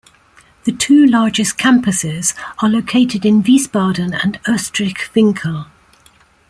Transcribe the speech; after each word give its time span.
The 0.63 0.71
two 0.71 1.05
largest 1.05 1.59
campuses 1.59 2.33
are 2.57 2.67
located 2.67 3.23
in 3.23 3.43
Wiesbaden 3.43 4.19
and 4.23 4.41
Oestrich-Winkel. 4.45 5.67